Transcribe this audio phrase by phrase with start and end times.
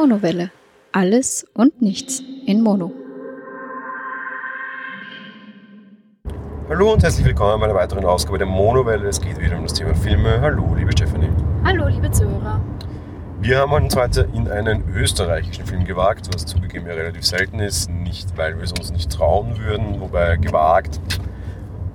[0.00, 0.52] Monowelle.
[0.92, 2.92] Alles und nichts in Mono.
[6.68, 9.08] Hallo und herzlich willkommen bei einer weiteren Ausgabe der Monowelle.
[9.08, 10.40] Es geht wieder um das Thema Filme.
[10.40, 11.30] Hallo, liebe Stephanie.
[11.64, 12.60] Hallo, liebe Zuhörer.
[13.40, 17.90] Wir haben uns heute in einen österreichischen Film gewagt, was zugegeben ja relativ selten ist.
[17.90, 21.00] Nicht, weil wir es uns nicht trauen würden, wobei gewagt.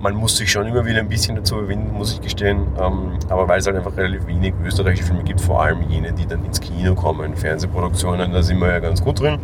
[0.04, 2.66] Man muss sich schon immer wieder ein bisschen dazu überwinden, muss ich gestehen.
[2.78, 6.26] Ähm, aber weil es halt einfach relativ wenig österreichische Filme gibt, vor allem jene, die
[6.26, 7.34] dann ins Kino kommen.
[7.34, 9.38] Fernsehproduktionen, da sind wir ja ganz gut drin.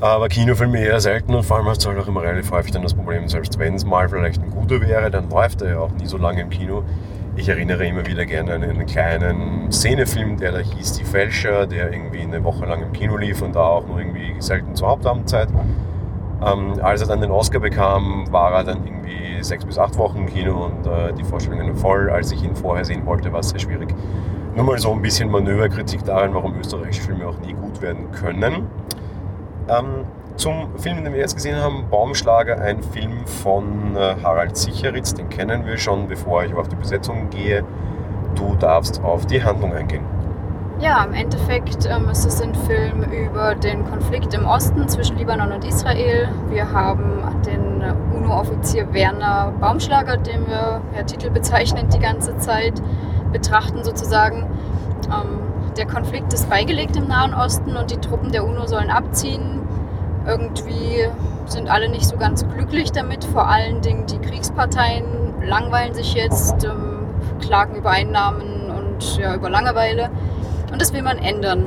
[0.00, 2.82] Aber Kinofilme eher selten und vor allem hast du halt auch immer relativ häufig dann
[2.82, 5.92] das Problem, selbst wenn es mal vielleicht ein guter wäre, dann läuft er ja auch
[5.92, 6.82] nie so lange im Kino.
[7.36, 11.92] Ich erinnere immer wieder gerne an einen kleinen Szenefilm, der da hieß Die Fälscher, der
[11.92, 15.48] irgendwie eine Woche lang im Kino lief und da auch nur irgendwie selten zur Hauptabendzeit.
[16.44, 20.26] Ähm, als er dann den Oscar bekam, war er dann irgendwie sechs bis acht Wochen
[20.26, 22.10] Kino und äh, die Vorstellungen voll.
[22.10, 23.94] Als ich ihn vorher sehen wollte, war es sehr schwierig.
[24.54, 28.68] Nur mal so ein bisschen Manöverkritik daran, warum österreichische Filme auch nie gut werden können.
[29.68, 30.04] Ähm,
[30.36, 35.28] zum Film, den wir jetzt gesehen haben, Baumschlager, ein Film von äh, Harald Sicheritz, den
[35.28, 37.64] kennen wir schon, bevor ich auf die Besetzung gehe.
[38.34, 40.02] Du darfst auf die Handlung eingehen.
[40.80, 45.52] Ja, im Endeffekt ähm, ist es ein Film über den Konflikt im Osten zwischen Libanon
[45.52, 46.28] und Israel.
[46.50, 47.73] Wir haben den
[48.24, 52.74] UNO-Offizier Werner Baumschlager, den wir per Titel bezeichnen die ganze Zeit,
[53.32, 54.46] betrachten sozusagen.
[55.06, 55.40] Ähm,
[55.76, 59.60] der Konflikt ist beigelegt im Nahen Osten und die Truppen der UNO sollen abziehen.
[60.26, 61.06] Irgendwie
[61.46, 63.24] sind alle nicht so ganz glücklich damit.
[63.24, 65.04] Vor allen Dingen die Kriegsparteien
[65.42, 67.06] langweilen sich jetzt, ähm,
[67.40, 70.10] klagen über Einnahmen und ja, über Langeweile.
[70.72, 71.66] Und das will man ändern.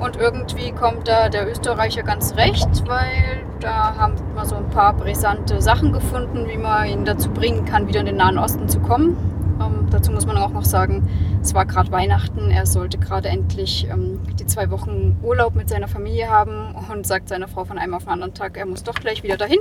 [0.00, 4.92] Und irgendwie kommt da der Österreicher ganz recht, weil da haben wir so ein paar
[4.92, 8.80] brisante Sachen gefunden, wie man ihn dazu bringen kann, wieder in den Nahen Osten zu
[8.80, 9.16] kommen.
[9.60, 11.08] Ähm, dazu muss man auch noch sagen,
[11.40, 15.88] es war gerade Weihnachten, er sollte gerade endlich ähm, die zwei Wochen Urlaub mit seiner
[15.88, 18.94] Familie haben und sagt seiner Frau von einem auf den anderen Tag, er muss doch
[18.94, 19.60] gleich wieder dahin.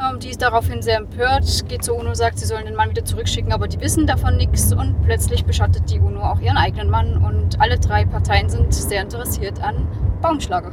[0.00, 3.04] Ähm, die ist daraufhin sehr empört, geht zur UNO, sagt, sie sollen den Mann wieder
[3.04, 7.16] zurückschicken, aber die wissen davon nichts und plötzlich beschattet die UNO auch ihren eigenen Mann
[7.16, 9.86] und alle drei Parteien sind sehr interessiert an
[10.22, 10.72] Baumschlager.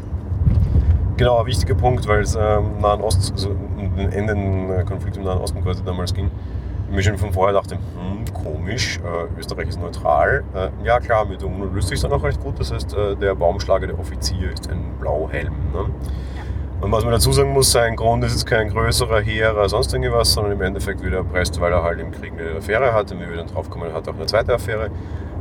[1.18, 5.40] Genau, ein wichtiger Punkt, weil es ähm, Nahen Ost, also um den Enden-Konflikt im Nahen
[5.40, 6.32] Osten quasi damals ging.
[6.88, 10.44] Ich mir schon von vorher dachte, hm, komisch, äh, Österreich ist neutral.
[10.54, 12.60] Äh, ja klar, mit der UNO löst sich dann auch recht gut.
[12.60, 15.54] Das heißt, äh, der Baumschlager, der Offizier, ist ein Blauhelm.
[15.74, 15.90] Ne?
[16.82, 19.94] Und was man dazu sagen muss, sein Grund ist jetzt kein größerer Heer oder sonst
[19.94, 23.16] irgendwas, sondern im Endeffekt wieder erpresst, weil er halt im Krieg eine Affäre hatte.
[23.16, 24.92] Wie wir dann draufkommen, er hat auch eine zweite Affäre.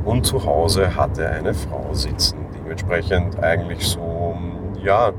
[0.05, 2.37] Und zu Hause hatte eine Frau sitzen.
[2.55, 4.37] Dementsprechend eigentlich so,
[4.81, 5.11] ja,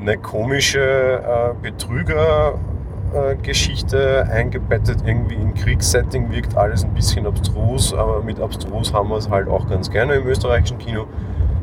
[0.00, 8.40] eine komische äh, Betrüger-Geschichte eingebettet irgendwie in Kriegssetting, wirkt alles ein bisschen abstrus, aber mit
[8.40, 11.06] abstrus haben wir es halt auch ganz gerne im österreichischen Kino.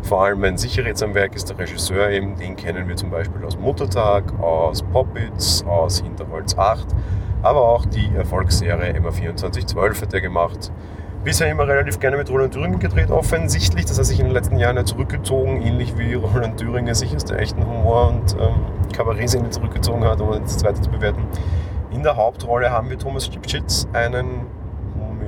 [0.03, 4.39] Vor allem mein Sicherheitsamwerk ist der Regisseur eben, den kennen wir zum Beispiel aus Muttertag,
[4.39, 6.87] aus Poppits, aus Hinterholz 8,
[7.41, 10.71] aber auch die Erfolgsserie Emma 2412 hat er gemacht.
[11.23, 13.85] Bisher immer relativ gerne mit Roland Thüringen gedreht, offensichtlich.
[13.85, 17.25] Das hat sich in den letzten Jahren ja zurückgezogen, ähnlich wie Roland Thüringen sich aus
[17.25, 18.55] der echten Humor- und ähm,
[18.93, 21.21] Kabarettszene zurückgezogen hat, um das zweite zu bewerten.
[21.91, 24.45] In der Hauptrolle haben wir Thomas Stipschitz, einen,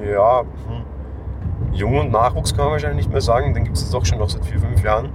[0.09, 3.93] ja, hm, Jung und Nachwuchs kann man wahrscheinlich nicht mehr sagen, den gibt es jetzt
[3.93, 5.09] doch schon noch seit vier, fünf Jahren.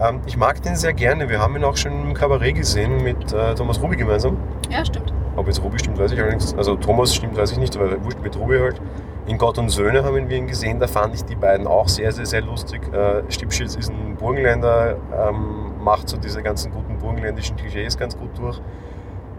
[0.00, 1.28] Ähm, ich mag den sehr gerne.
[1.28, 4.36] Wir haben ihn auch schon im Kabarett gesehen mit äh, Thomas Ruby gemeinsam.
[4.70, 5.12] Ja, stimmt.
[5.36, 6.54] Ob jetzt Ruby stimmt, weiß ich allerdings.
[6.54, 8.80] Also Thomas stimmt, weiß ich nicht, aber wurscht mit Ruby halt.
[9.26, 12.12] In Gott und Söhne haben wir ihn gesehen, da fand ich die beiden auch sehr,
[12.12, 12.80] sehr, sehr lustig.
[12.92, 18.30] Äh, Stipschitz ist ein Burgenländer, ähm, macht so diese ganzen guten burgenländischen Klischees ganz gut
[18.38, 18.60] durch.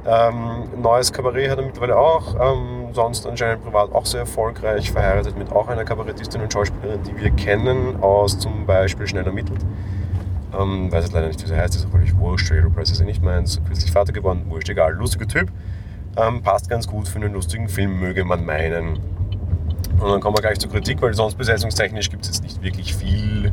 [0.05, 2.35] Ähm, neues Kabarett hat er mittlerweile auch.
[2.35, 7.15] Ähm, sonst anscheinend privat auch sehr erfolgreich, verheiratet mit auch einer Kabarettistin und Schauspielerin, die
[7.21, 9.65] wir kennen aus zum Beispiel Schnell ermittelt.
[10.57, 12.51] Ähm, weiß jetzt leider nicht, wie sie heißt, ist auch völlig wurscht.
[12.51, 13.61] Yellow Press ist ja nicht meins.
[13.65, 14.93] Kürzlich Vater geworden, wurscht, egal.
[14.95, 15.49] Lustiger Typ.
[16.17, 18.99] Ähm, passt ganz gut für einen lustigen Film, möge man meinen.
[19.99, 22.95] Und dann kommen wir gleich zur Kritik, weil sonst besetzungstechnisch gibt es jetzt nicht wirklich
[22.95, 23.51] viel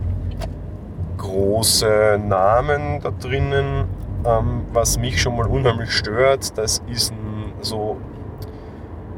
[1.17, 3.85] große Namen da drinnen.
[4.26, 7.99] Ähm, was mich schon mal unheimlich stört, das ist ein, so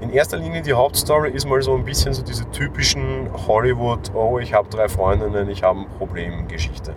[0.01, 4.39] in erster Linie die Hauptstory ist mal so ein bisschen so diese typischen Hollywood, oh,
[4.39, 6.95] ich habe drei Freundinnen, ich habe ein Problem Geschichte.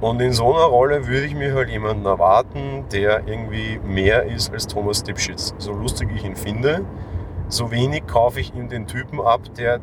[0.00, 4.52] Und in so einer Rolle würde ich mir halt jemanden erwarten, der irgendwie mehr ist
[4.52, 5.54] als Thomas Dipschitz.
[5.58, 6.84] So lustig ich ihn finde,
[7.48, 9.80] so wenig kaufe ich ihm den Typen ab, der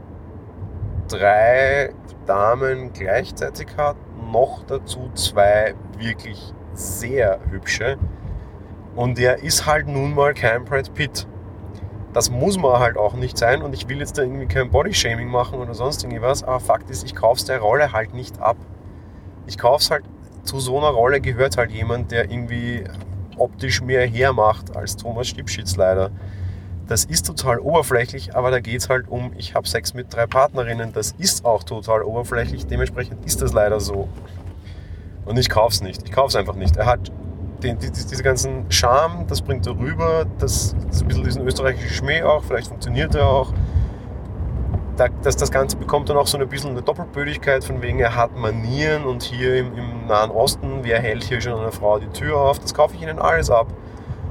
[1.08, 1.94] drei
[2.26, 3.98] Damen gleichzeitig hat,
[4.32, 7.98] noch dazu zwei wirklich sehr hübsche.
[8.96, 11.28] Und er ist halt nun mal kein Brad Pitt.
[12.14, 15.30] Das muss man halt auch nicht sein und ich will jetzt da irgendwie kein Bodyshaming
[15.30, 18.58] machen oder sonst irgendwas, aber Fakt ist, ich kaufe der Rolle halt nicht ab.
[19.46, 20.04] ich kaufe es halt,
[20.44, 22.84] zu so einer Rolle gehört halt jemand, der irgendwie
[23.38, 26.12] optisch mehr hermacht als Thomas Stipschitz leider.
[26.90, 30.26] Das ist total oberflächlich, aber da geht es halt um, ich habe Sex mit drei
[30.26, 30.92] Partnerinnen.
[30.92, 34.10] Das ist auch total oberflächlich, dementsprechend ist das leider so.
[35.26, 36.02] Und ich kaufe es nicht.
[36.04, 36.78] Ich kaufe es einfach nicht.
[36.78, 37.12] Er hat
[37.62, 41.90] den, die, diese ganzen Charme, das bringt er rüber, das, das ein bisschen diesen österreichischen
[41.90, 43.54] Schmäh auch, vielleicht funktioniert er auch.
[44.98, 48.16] Da, das, das Ganze bekommt dann auch so ein bisschen eine Doppelbödigkeit, von wegen er
[48.16, 52.08] hat Manieren und hier im, im Nahen Osten, wer hält hier schon einer Frau die
[52.08, 53.68] Tür auf, das kaufe ich ihnen alles ab.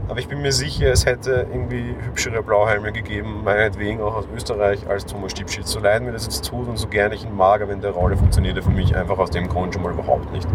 [0.08, 4.88] Aber ich bin mir sicher, es hätte irgendwie hübschere Blauhelme gegeben, meinetwegen auch aus Österreich,
[4.88, 5.70] als Thomas Stipschitz.
[5.70, 8.16] So leid mir das jetzt tut und so gerne ich ihn mag, in der Rolle
[8.16, 10.48] funktioniert er für mich einfach aus dem Grund schon mal überhaupt nicht.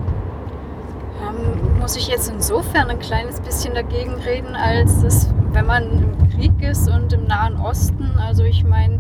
[1.22, 6.30] Ähm, muss ich jetzt insofern ein kleines bisschen dagegen reden, als dass, wenn man im
[6.32, 9.00] Krieg ist und im Nahen Osten, also ich meine,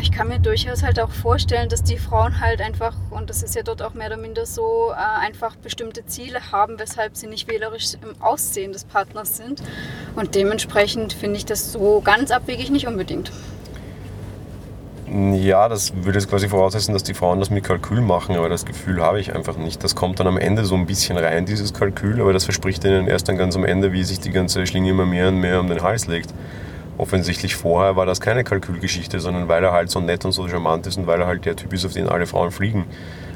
[0.00, 3.54] ich kann mir durchaus halt auch vorstellen, dass die Frauen halt einfach, und das ist
[3.54, 7.48] ja dort auch mehr oder minder so, äh, einfach bestimmte Ziele haben, weshalb sie nicht
[7.48, 9.62] wählerisch im Aussehen des Partners sind.
[10.16, 13.32] Und dementsprechend finde ich das so ganz abwegig nicht unbedingt.
[15.10, 18.66] Ja, das würde jetzt quasi voraussetzen, dass die Frauen das mit Kalkül machen, aber das
[18.66, 19.82] Gefühl habe ich einfach nicht.
[19.82, 23.06] Das kommt dann am Ende so ein bisschen rein, dieses Kalkül, aber das verspricht ihnen
[23.06, 25.68] erst dann ganz am Ende, wie sich die ganze Schlinge immer mehr und mehr um
[25.68, 26.34] den Hals legt.
[26.98, 30.86] Offensichtlich vorher war das keine Kalkülgeschichte, sondern weil er halt so nett und so charmant
[30.88, 32.86] ist und weil er halt der Typ ist, auf den alle Frauen fliegen.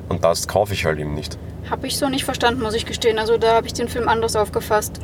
[0.08, 1.38] Und das kaufe ich halt ihm nicht.
[1.70, 3.20] Habe ich so nicht verstanden, muss ich gestehen.
[3.20, 5.00] Also da habe ich den Film anders aufgefasst.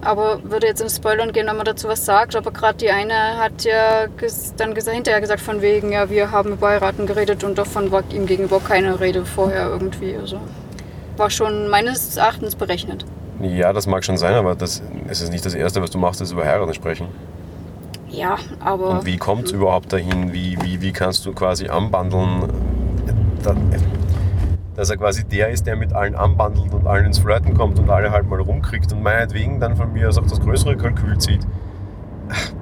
[0.00, 2.36] Aber würde jetzt in Spoilern gehen, wenn man dazu was sagt.
[2.36, 4.06] Aber gerade die eine hat ja
[4.56, 8.26] dann hinterher gesagt, von wegen, ja, wir haben über Heiraten geredet und davon war ihm
[8.26, 10.14] gegenüber keine Rede vorher irgendwie.
[10.14, 10.40] Also
[11.16, 13.04] war schon meines Erachtens berechnet.
[13.40, 16.20] Ja, das mag schon sein, aber das, es ist nicht das Erste, was du machst,
[16.20, 17.08] ist über Heiraten sprechen.
[18.10, 18.90] Ja, aber.
[18.90, 20.32] Und wie kommt es überhaupt dahin?
[20.32, 22.44] Wie, wie, wie kannst du quasi anbandeln?
[24.74, 27.90] Dass er quasi der ist, der mit allen anbandelt und allen ins Flirten kommt und
[27.90, 31.40] alle halt mal rumkriegt und meinetwegen dann von mir aus auch das größere Kalkül zieht.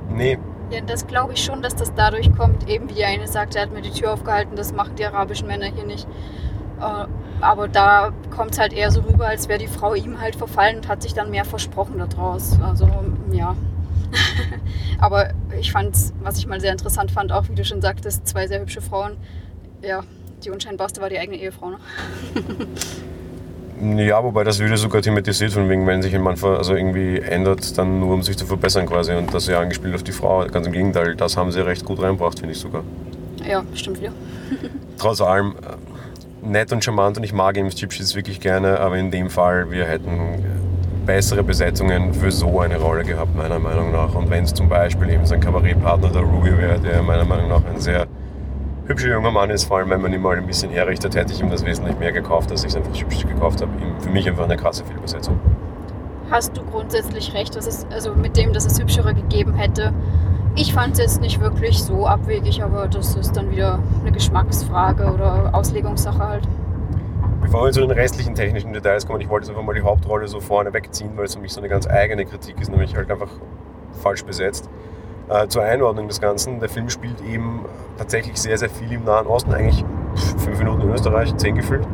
[0.09, 0.39] Nee.
[0.71, 3.73] Ja, das glaube ich schon, dass das dadurch kommt, eben wie eine sagt, er hat
[3.73, 6.09] mir die Tür aufgehalten, das machen die arabischen Männer hier nicht.
[6.81, 7.07] Äh,
[7.41, 10.77] aber da kommt es halt eher so rüber, als wäre die Frau ihm halt verfallen
[10.77, 12.59] und hat sich dann mehr versprochen daraus.
[12.63, 12.89] Also,
[13.31, 13.55] ja.
[14.99, 18.47] Aber ich fand, was ich mal sehr interessant fand, auch wie du schon sagtest, zwei
[18.47, 19.17] sehr hübsche Frauen.
[19.83, 20.03] Ja,
[20.45, 21.71] die unscheinbarste war die eigene Ehefrau.
[21.71, 21.79] Ne?
[23.79, 27.77] Ja, wobei das würde sogar thematisiert, von wegen, wenn sich ein Mann also irgendwie ändert,
[27.77, 29.13] dann nur um sich zu verbessern quasi.
[29.13, 30.47] Und das ja angespielt auf die Frau.
[30.47, 32.85] Ganz im Gegenteil, das haben sie recht gut reinbracht, finde ich sogar.
[33.47, 34.13] Ja, stimmt wieder.
[34.99, 39.11] Trotz allem, äh, nett und charmant und ich mag ihm Chipschitz wirklich gerne, aber in
[39.11, 40.43] dem Fall, wir hätten
[41.07, 44.15] bessere Besetzungen für so eine Rolle gehabt, meiner Meinung nach.
[44.15, 47.65] Und wenn es zum Beispiel eben sein Kabarettpartner der Ruby wäre, der meiner Meinung nach
[47.65, 48.07] ein sehr
[48.87, 51.41] hübscher junger Mann ist, vor allem wenn man ihn mal ein bisschen herrichtet, hätte ich
[51.41, 53.71] ihm das wesentlich mehr gekauft, als ich es einfach hübsch gekauft habe.
[54.01, 55.39] Für mich einfach eine krasse Fehlbesetzung.
[56.31, 59.93] Hast du grundsätzlich recht, dass es, also mit dem, dass es hübschere gegeben hätte.
[60.57, 65.13] Ich fand es jetzt nicht wirklich so abwegig, aber das ist dann wieder eine Geschmacksfrage
[65.13, 66.49] oder Auslegungssache halt.
[67.47, 70.27] Bevor wir zu den restlichen technischen Details kommen, ich wollte jetzt einfach mal die Hauptrolle
[70.27, 73.09] so vorne wegziehen, weil es für mich so eine ganz eigene Kritik ist, nämlich halt
[73.09, 73.31] einfach
[74.03, 74.69] falsch besetzt.
[75.29, 77.65] Äh, zur Einordnung des Ganzen, der Film spielt eben
[77.99, 79.85] tatsächlich sehr, sehr viel im Nahen Osten, eigentlich
[80.39, 81.87] fünf Minuten in Österreich, zehn gefüllt.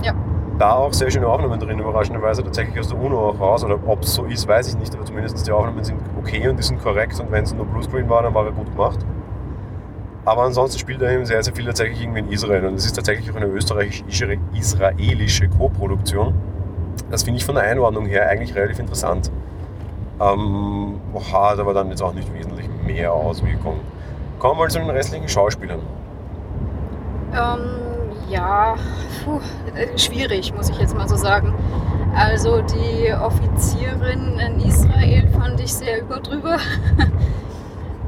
[0.00, 0.14] Ja.
[0.60, 3.64] Da auch sehr schöne Aufnahmen drin, überraschenderweise tatsächlich aus der UNO auch raus.
[3.64, 6.56] Oder ob es so ist, weiß ich nicht, aber zumindest die Aufnahmen sind okay und
[6.56, 9.00] die sind korrekt und wenn es nur Bluescreen war, dann war er gut gemacht.
[10.30, 12.64] Aber ansonsten spielt er eben sehr, sehr viel tatsächlich irgendwie in Israel.
[12.66, 16.34] Und es ist tatsächlich auch eine österreichisch-israelische Co-Produktion.
[17.10, 19.32] Das finde ich von der Einordnung her eigentlich relativ interessant.
[20.20, 21.00] Ähm,
[21.32, 23.80] hat aber dann jetzt auch nicht wesentlich mehr ausgekommen.
[24.38, 25.80] Kommen wir mal zu den restlichen Schauspielern.
[27.32, 27.58] Ähm,
[28.28, 28.76] ja,
[29.24, 29.40] puh,
[29.74, 31.52] äh, schwierig, muss ich jetzt mal so sagen.
[32.14, 36.58] Also die Offizierin in Israel fand ich sehr überdrüber.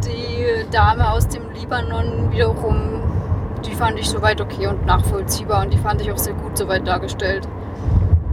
[0.05, 3.03] Die Dame aus dem Libanon wiederum,
[3.65, 6.87] die fand ich soweit okay und nachvollziehbar und die fand ich auch sehr gut soweit
[6.87, 7.47] dargestellt.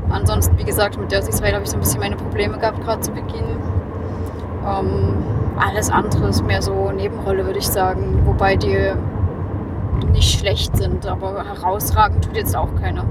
[0.10, 2.82] Ansonsten, wie gesagt, mit der aus Israel habe ich so ein bisschen meine Probleme gehabt,
[2.82, 3.46] gerade zu Beginn.
[4.66, 5.24] Ähm,
[5.60, 8.22] alles andere ist mehr so Nebenrolle, würde ich sagen.
[8.26, 8.94] Wobei die
[10.12, 13.06] nicht schlecht sind, aber herausragend tut jetzt auch keiner.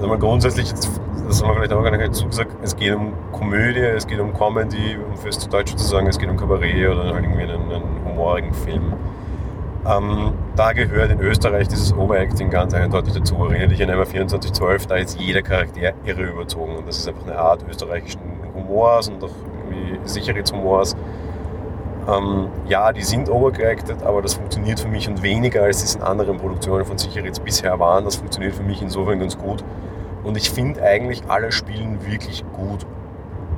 [0.00, 3.80] Also grundsätzlich, das haben wir vielleicht auch gar nicht dazu gesagt, es geht um Komödie,
[3.80, 7.42] es geht um Comedy, um fürs Deutsche zu sagen, es geht um Kabarett oder irgendwie
[7.42, 8.94] einen, einen humorigen Film.
[9.86, 13.34] Ähm, da gehört in Österreich dieses Overacting ganz eindeutig dazu.
[13.44, 16.76] Erinnere dich an einmal 2412, da ist jeder Charakter irre überzogen.
[16.76, 18.20] Und das ist einfach eine Art österreichischen
[18.54, 19.30] Humors und auch
[19.70, 20.96] irgendwie Sicherheitshumors.
[22.08, 26.02] Ähm, ja, die sind overgeacted, aber das funktioniert für mich und weniger als es in
[26.02, 28.04] anderen Produktionen von Sicherheits bisher waren.
[28.04, 29.62] Das funktioniert für mich insofern ganz gut,
[30.24, 32.86] Und ich finde eigentlich, alle spielen wirklich gut.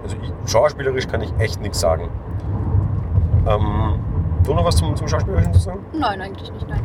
[0.03, 2.09] Also ich, schauspielerisch kann ich echt nichts sagen.
[3.49, 3.99] Ähm,
[4.45, 5.81] du noch was zum, zum Schauspielerischen zu sagen?
[5.93, 6.81] Nein, eigentlich nicht, nein.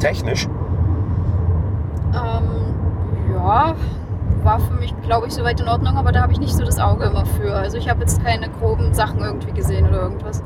[0.00, 0.48] Technisch?
[2.12, 3.74] Ähm, ja,
[4.44, 6.78] war für mich, glaube ich, soweit in Ordnung, aber da habe ich nicht so das
[6.78, 7.54] Auge immer für.
[7.54, 10.42] Also ich habe jetzt keine groben Sachen irgendwie gesehen oder irgendwas.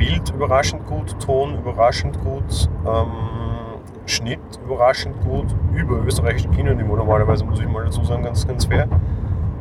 [0.00, 3.12] Bild überraschend gut, Ton überraschend gut, ähm,
[4.06, 8.88] Schnitt überraschend gut, über österreichischen Kinoniveau normalerweise, muss ich mal dazu sagen, ganz, ganz fair.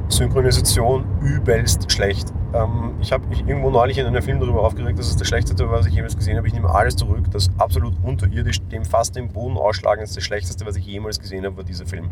[0.07, 2.31] Synchronisation übelst schlecht.
[2.53, 5.69] Ähm, ich habe mich irgendwo neulich in einem Film darüber aufgeregt, dass es das Schlechteste,
[5.69, 6.47] was ich jemals gesehen habe.
[6.47, 7.29] Ich nehme alles zurück.
[7.31, 11.63] Das absolut unterirdisch, dem fast den Boden ausschlagendste, Schlechteste, was ich jemals gesehen habe, war
[11.65, 12.09] dieser Film.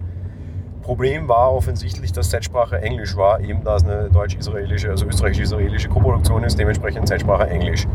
[0.82, 6.44] Problem war offensichtlich, dass Zeitsprache Englisch war, eben da es eine deutsch-israelische, also österreichisch-israelische Koproduktion
[6.44, 7.88] ist, dementsprechend Zeitsprache Englisch.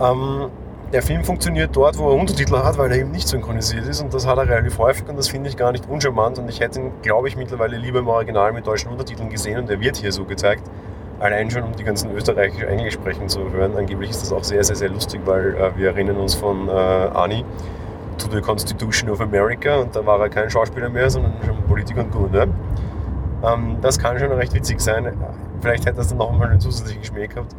[0.00, 0.50] Ähm,
[0.92, 4.12] der Film funktioniert dort, wo er Untertitel hat, weil er eben nicht synchronisiert ist und
[4.12, 6.80] das hat er relativ häufig und das finde ich gar nicht uncharmant und ich hätte
[6.80, 10.10] ihn, glaube ich, mittlerweile lieber im Original mit deutschen Untertiteln gesehen und er wird hier
[10.10, 10.64] so gezeigt.
[11.20, 13.76] Allein schon, um die ganzen österreichisch Englisch sprechen zu hören.
[13.76, 16.72] Angeblich ist das auch sehr, sehr, sehr lustig, weil äh, wir erinnern uns von äh,
[16.72, 17.44] Ani
[18.16, 22.00] to the Constitution of America und da war er kein Schauspieler mehr, sondern schon Politiker
[22.00, 22.48] und Gouverneur.
[23.44, 25.12] Ähm, das kann schon recht witzig sein.
[25.60, 27.54] Vielleicht hätte das dann noch mal einen zusätzlichen Geschmäck gehabt.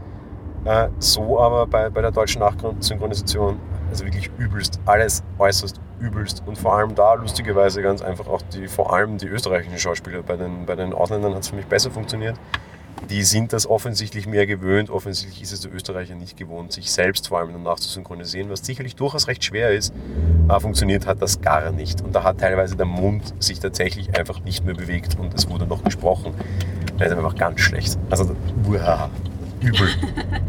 [0.65, 6.44] Äh, so aber bei, bei der deutschen Nachsynchronisation, also wirklich übelst, alles äußerst übelst.
[6.46, 10.22] Und vor allem da lustigerweise ganz einfach auch die, vor allem die österreichischen Schauspieler.
[10.24, 12.36] Bei den, bei den Ausländern hat es für mich besser funktioniert.
[13.10, 14.91] Die sind das offensichtlich mehr gewöhnt.
[14.91, 18.63] Offensichtlich ist es der Österreicher nicht gewohnt, sich selbst vor allem danach zu synchronisieren, was
[18.63, 19.94] sicherlich durchaus recht schwer ist.
[20.48, 22.01] Aber funktioniert hat das gar nicht.
[22.01, 25.65] Und da hat teilweise der Mund sich tatsächlich einfach nicht mehr bewegt und es wurde
[25.65, 26.36] noch gesprochen.
[27.00, 27.98] Das ist einfach ganz schlecht.
[28.12, 28.36] Also,
[28.70, 29.10] uah
[29.62, 29.88] übel.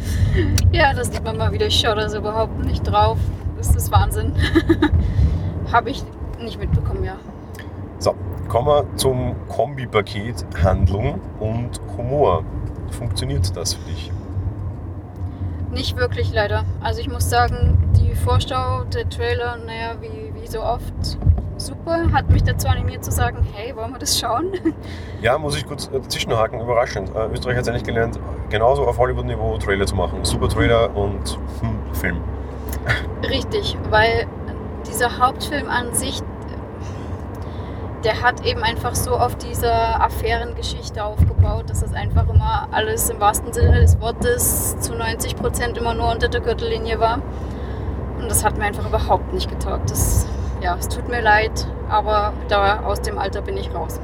[0.73, 1.67] ja, das sieht man mal wieder.
[1.67, 3.19] Ich schaue da so überhaupt nicht drauf.
[3.57, 4.33] Das ist Wahnsinn.
[5.73, 6.03] Habe ich
[6.41, 7.17] nicht mitbekommen, ja.
[7.99, 8.15] So,
[8.49, 12.45] kommen wir zum Kombipaket Handlung und Humor.
[12.91, 14.11] Funktioniert das für dich?
[15.71, 16.65] Nicht wirklich leider.
[16.81, 21.17] Also ich muss sagen, die Vorschau, der Trailer, naja, wie, wie so oft,
[21.67, 22.13] super.
[22.13, 24.53] Hat mich dazu animiert zu sagen, hey, wollen wir das schauen?
[25.21, 27.15] Ja, muss ich kurz dazwischenhaken, überraschend.
[27.15, 28.19] Äh, Österreich hat es eigentlich gelernt,
[28.51, 30.25] genauso auf Hollywood-Niveau Trailer zu machen.
[30.25, 32.21] Super Trailer und hm, Film.
[33.29, 34.27] Richtig, weil
[34.89, 36.21] dieser Hauptfilm an sich,
[38.03, 43.21] der hat eben einfach so auf dieser Affärengeschichte aufgebaut, dass es einfach immer alles im
[43.21, 47.21] wahrsten Sinne des Wortes zu 90 Prozent immer nur unter der Gürtellinie war.
[48.19, 49.89] Und das hat mir einfach überhaupt nicht getaugt.
[49.91, 50.27] Das
[50.63, 54.01] ja, es tut mir leid, aber da aus dem Alter bin ich raus.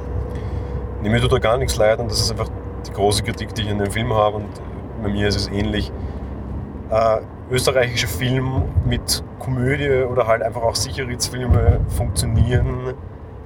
[1.01, 2.49] Nee, mir tut da gar nichts leid und das ist einfach
[2.85, 4.49] die große Kritik, die ich an dem Film habe und
[5.01, 5.91] bei mir ist es ähnlich.
[6.89, 12.93] Äh, österreichische Film mit Komödie oder halt einfach auch Sicherheitsfilme funktionieren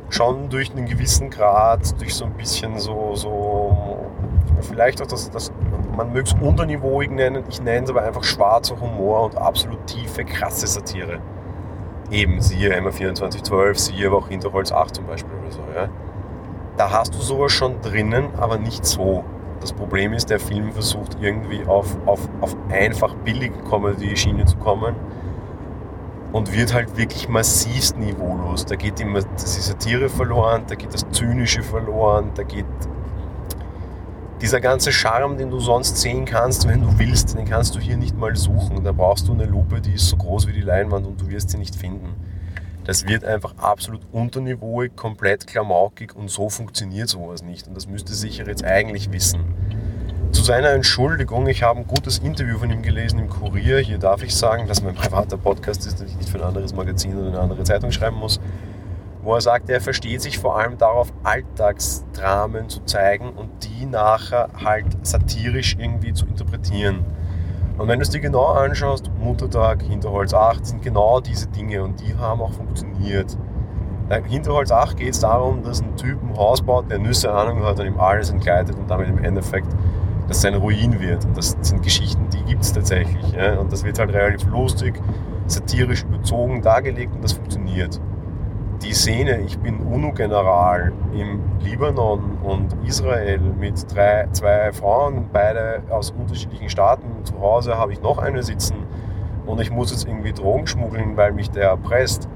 [0.10, 4.05] schon durch einen gewissen Grad, durch so ein bisschen so, so
[4.62, 5.51] vielleicht auch das, das
[5.96, 10.25] man möge es unterniveauig nennen, ich nenne es aber einfach schwarzer Humor und absolut tiefe,
[10.25, 11.20] krasse Satire
[12.13, 15.62] eben, siehe MA 2412, siehe aber auch Hinterholz 8 zum Beispiel oder so.
[15.75, 15.89] Ja.
[16.77, 19.24] Da hast du sowas schon drinnen, aber nicht so.
[19.60, 24.96] Das Problem ist, der Film versucht irgendwie auf, auf, auf einfach billige Comedy-Schiene zu kommen
[26.34, 28.65] und wird halt wirklich massivst niveaulos.
[28.65, 32.65] Da geht immer die Satire verloren, da geht das Zynische verloren, da geht
[34.43, 37.95] dieser ganze Charme, den du sonst sehen kannst, wenn du willst, den kannst du hier
[37.95, 38.83] nicht mal suchen.
[38.83, 41.51] Da brauchst du eine Lupe, die ist so groß wie die Leinwand und du wirst
[41.51, 42.13] sie nicht finden.
[42.83, 47.69] Das wird einfach absolut unterniveauig, komplett klamaukig und so funktioniert sowas nicht.
[47.69, 49.45] Und das müsste sicher jetzt eigentlich wissen.
[50.33, 53.79] Zu seiner Entschuldigung, ich habe ein gutes Interview von ihm gelesen im Kurier.
[53.79, 56.75] Hier darf ich sagen, dass mein privater Podcast ist, dass ich nicht für ein anderes
[56.75, 58.41] Magazin oder eine andere Zeitung schreiben muss
[59.23, 64.49] wo er sagt, er versteht sich vor allem darauf, Alltagsdramen zu zeigen und die nachher
[64.63, 67.05] halt satirisch irgendwie zu interpretieren.
[67.77, 71.99] Und wenn du es dir genau anschaust, Muttertag, Hinterholz 8 sind genau diese Dinge und
[72.01, 73.37] die haben auch funktioniert.
[74.09, 77.63] Bei Hinterholz 8 geht es darum, dass ein Typ ein Haus baut, der Nüsse Ahnung
[77.63, 79.67] hat und ihm alles entgleitet und damit im Endeffekt
[80.27, 81.25] dass sein Ruin wird.
[81.25, 83.33] Und das sind Geschichten, die gibt es tatsächlich.
[83.33, 83.59] Ja?
[83.59, 84.95] Und das wird halt relativ lustig,
[85.47, 87.99] satirisch überzogen dargelegt und das funktioniert
[88.83, 96.11] die Szene, ich bin UNO-General im Libanon und Israel mit drei, zwei Frauen, beide aus
[96.11, 97.23] unterschiedlichen Staaten.
[97.23, 98.75] Zu Hause habe ich noch eine sitzen
[99.45, 102.27] und ich muss jetzt irgendwie Drogen schmuggeln, weil mich der erpresst,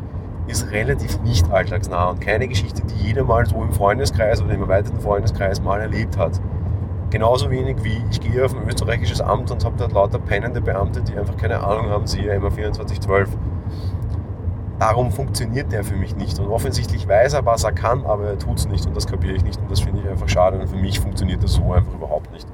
[0.47, 4.61] ist relativ nicht alltagsnah und keine Geschichte, die jeder mal so im Freundeskreis oder im
[4.61, 6.39] erweiterten Freundeskreis mal erlebt hat.
[7.09, 11.01] Genauso wenig wie ich gehe auf ein österreichisches Amt und habe dort lauter pennende Beamte,
[11.01, 13.29] die einfach keine Ahnung haben, siehe immer 2412
[14.79, 16.39] darum funktioniert der für mich nicht.
[16.39, 19.35] Und offensichtlich weiß er, was er kann, aber er tut es nicht und das kapiere
[19.35, 21.93] ich nicht und das finde ich einfach schade und für mich funktioniert das so einfach
[21.93, 22.47] überhaupt nicht.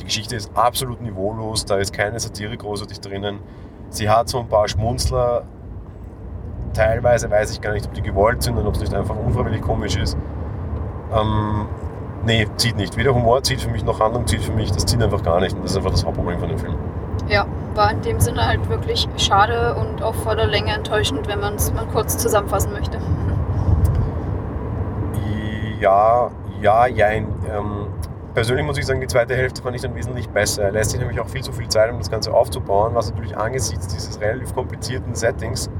[0.00, 3.40] Die Geschichte ist absolut niveaulos, da ist keine Satire großartig drinnen.
[3.90, 5.44] Sie hat so ein paar Schmunzler,
[6.72, 9.60] teilweise weiß ich gar nicht, ob die gewollt sind und ob es nicht einfach unfreiwillig
[9.62, 10.16] komisch ist.
[11.12, 11.66] Ähm,
[12.24, 12.96] nee, zieht nicht.
[12.96, 15.56] Weder Humor zieht für mich noch Handlung zieht für mich, das zieht einfach gar nicht
[15.56, 16.76] und das ist einfach das Hauptproblem von dem Film.
[17.28, 21.40] Ja, war in dem Sinne halt wirklich schade und auch vor der Länge enttäuschend, wenn
[21.40, 22.98] man es mal kurz zusammenfassen möchte.
[25.80, 26.30] Ja,
[26.60, 27.28] ja, jein.
[27.48, 27.86] Ähm,
[28.34, 30.64] persönlich muss ich sagen, die zweite Hälfte fand ich dann wesentlich besser.
[30.64, 33.36] Er lässt sich nämlich auch viel zu viel Zeit, um das Ganze aufzubauen, was natürlich
[33.36, 35.70] angesichts dieses relativ komplizierten Settings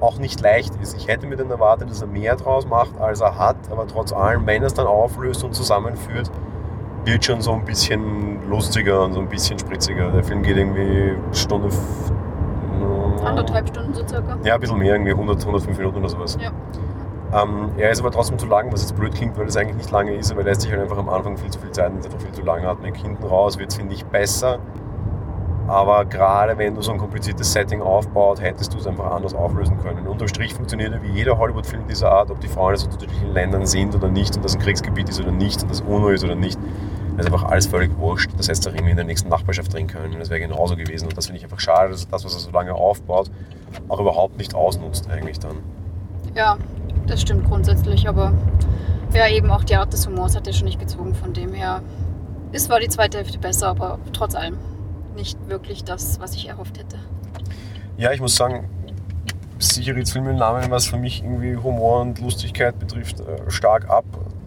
[0.00, 0.96] auch nicht leicht ist.
[0.96, 4.12] Ich hätte mir dann erwartet, dass er mehr draus macht, als er hat, aber trotz
[4.12, 6.30] allem, wenn er es dann auflöst und zusammenführt,
[7.04, 10.10] wird schon so ein bisschen lustiger und so ein bisschen spritziger.
[10.10, 11.68] Der Film geht irgendwie Stunde.
[13.24, 14.36] Anderthalb Stunden so circa.
[14.44, 16.38] Ja, ein bisschen mehr, irgendwie 100, 105 Minuten oder sowas.
[16.40, 16.50] Ja.
[17.32, 19.90] Ähm, er ist aber trotzdem zu lang, was jetzt blöd klingt, weil es eigentlich nicht
[19.90, 22.04] lange ist, aber er lässt sich halt einfach am Anfang viel zu viel Zeit und
[22.04, 22.94] einfach viel zu lange atmen.
[22.94, 24.58] Hinten raus wird es, finde ich, besser.
[25.68, 29.78] Aber gerade wenn du so ein kompliziertes Setting aufbaut, hättest du es einfach anders auflösen
[29.78, 30.06] können.
[30.06, 33.64] Unterm Strich funktioniert er wie jeder Hollywood-Film dieser Art, ob die Frauen aus unterschiedlichen Ländern
[33.64, 36.34] sind oder nicht und das ein Kriegsgebiet ist oder nicht und das UNO ist oder
[36.34, 36.58] nicht.
[37.16, 38.30] Das ist einfach alles völlig wurscht.
[38.38, 40.18] Das hätte auch irgendwie in der nächsten Nachbarschaft drin können.
[40.18, 41.08] Das wäre genauso gewesen.
[41.08, 43.30] Und das finde ich einfach schade, dass das, was er so lange aufbaut,
[43.88, 45.56] auch überhaupt nicht ausnutzt eigentlich dann.
[46.34, 46.56] Ja,
[47.06, 48.32] das stimmt grundsätzlich, aber
[49.12, 51.14] ja, eben auch die Art des Humors hat er schon nicht gezogen.
[51.14, 51.82] Von dem her
[52.52, 54.56] ist zwar die zweite Hälfte besser, aber trotz allem
[55.14, 56.96] nicht wirklich das, was ich erhofft hätte.
[57.98, 58.68] Ja, ich muss sagen,
[59.58, 63.90] sicher jetzt Film im Namen, was für mich irgendwie Humor und Lustigkeit betrifft, äh, stark
[63.90, 64.04] ab.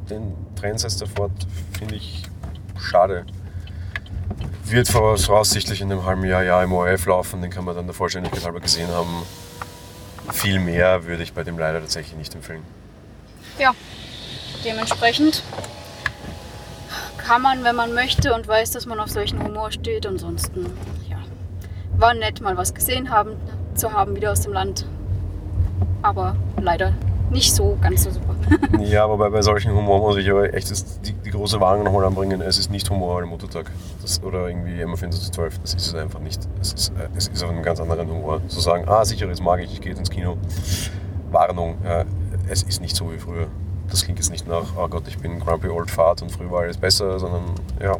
[0.09, 1.31] Den Trendsetter fort
[1.77, 2.23] finde ich
[2.79, 3.25] schade.
[4.65, 7.93] Wird voraussichtlich in einem halben Jahr, Jahr im ORF laufen, den kann man dann der
[7.93, 9.23] Vollständigkeit halber gesehen haben.
[10.31, 12.63] Viel mehr würde ich bei dem leider tatsächlich nicht empfehlen.
[13.59, 13.73] Ja,
[14.63, 15.43] dementsprechend
[17.17, 20.05] kann man, wenn man möchte und weiß, dass man auf solchen Humor steht.
[20.05, 20.65] Ansonsten,
[21.09, 21.17] ja,
[21.97, 23.35] war nett, mal was gesehen haben,
[23.75, 24.85] zu haben wieder aus dem Land.
[26.01, 26.93] Aber leider
[27.35, 28.33] nicht so ganz so super.
[28.79, 30.71] ja, wobei bei solchen Humor muss ich aber echt
[31.05, 32.41] die, die große Warnung nochmal anbringen.
[32.41, 33.69] Es ist nicht Humor am Muttertag.
[34.01, 35.59] Das, oder irgendwie immer 12.
[35.59, 36.47] Das ist es einfach nicht.
[36.61, 38.41] Es ist, äh, es ist auf einem ganz anderen Humor.
[38.47, 40.37] Zu sagen, ah, sicher, jetzt mag ich, ich gehe ins Kino.
[41.31, 42.05] Warnung, äh,
[42.49, 43.47] es ist nicht so wie früher.
[43.89, 46.61] Das klingt jetzt nicht nach, oh Gott, ich bin Grumpy Old Fart und früher war
[46.61, 47.43] alles besser, sondern
[47.81, 47.97] ja,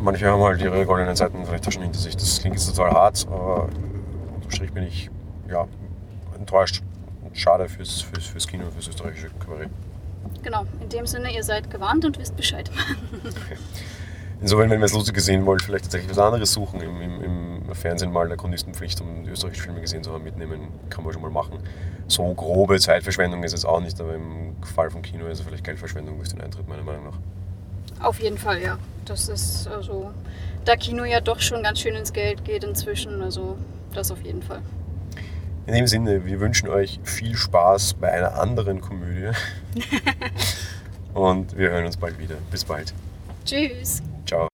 [0.00, 2.16] manche haben halt ihre goldenen Zeiten vielleicht schon hinter sich.
[2.16, 3.68] Das klingt jetzt total hart, aber
[4.34, 5.08] unterm Strich bin ich
[5.48, 5.66] ja,
[6.36, 6.82] enttäuscht
[7.40, 9.70] schade fürs, fürs, fürs Kino, fürs österreichische Kabarett.
[10.42, 12.70] Genau, in dem Sinne, ihr seid gewarnt und wisst Bescheid.
[14.40, 17.74] Insofern, wenn wir es lustig sehen wollt, vielleicht tatsächlich was anderes suchen, im, im, im
[17.74, 21.22] Fernsehen mal der Chronistenpflicht, um die österreichischen Filme gesehen zu haben, mitnehmen, kann man schon
[21.22, 21.58] mal machen.
[22.06, 25.64] So grobe Zeitverschwendung ist es auch nicht, aber im Fall von Kino ist es vielleicht
[25.64, 28.04] Geldverschwendung durch den Eintritt, meiner Meinung nach.
[28.04, 28.78] Auf jeden Fall, ja.
[29.06, 30.12] Das ist also,
[30.64, 33.56] da Kino ja doch schon ganz schön ins Geld geht inzwischen, also
[33.94, 34.60] das auf jeden Fall.
[35.66, 39.32] In dem Sinne, wir wünschen euch viel Spaß bei einer anderen Komödie.
[41.12, 42.36] Und wir hören uns bald wieder.
[42.52, 42.94] Bis bald.
[43.44, 44.00] Tschüss.
[44.24, 44.46] Ciao.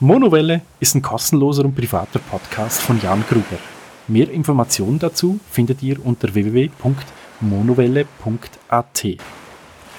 [0.00, 3.58] Monowelle ist ein kostenloser und privater Podcast von Jan Gruber.
[4.06, 9.06] Mehr Informationen dazu findet ihr unter www.monowelle.at.